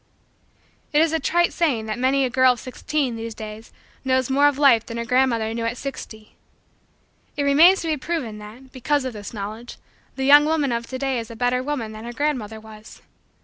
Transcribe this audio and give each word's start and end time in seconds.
It 0.93 0.99
is 0.99 1.13
a 1.13 1.19
trite 1.19 1.53
saying 1.53 1.85
that 1.85 1.99
many 1.99 2.25
a 2.25 2.29
girl 2.31 2.53
of 2.53 2.59
sixteen, 2.59 3.15
these 3.15 3.35
days, 3.35 3.71
knows 4.03 4.31
more 4.31 4.47
of 4.47 4.57
life 4.57 4.83
than 4.83 4.97
her 4.97 5.05
grandmother 5.05 5.53
knew 5.53 5.65
at 5.65 5.77
sixty. 5.77 6.37
It 7.37 7.43
remains 7.43 7.81
to 7.81 7.87
be 7.87 7.97
proven 7.97 8.39
that, 8.39 8.71
because 8.71 9.05
of 9.05 9.13
this 9.13 9.31
knowledge, 9.31 9.77
the 10.15 10.25
young 10.25 10.45
woman 10.45 10.71
of 10.71 10.87
to 10.87 10.97
day 10.97 11.19
is 11.19 11.29
a 11.29 11.35
better 11.35 11.61
woman 11.61 11.91
than 11.91 12.05
her 12.05 12.13
grandmother 12.13 12.59
was. 12.59 13.03